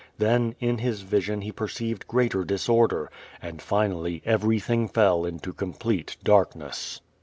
Then, 0.17 0.55
in 0.59 0.79
his 0.79 1.01
vision 1.01 1.41
he 1.41 1.51
perceived 1.51 2.07
greater 2.07 2.43
disorder, 2.43 3.11
and 3.39 3.61
finally 3.61 4.23
everything 4.25 4.87
fell 4.87 5.25
into 5.25 5.53
complete 5.53 6.17
darkness. 6.23 7.01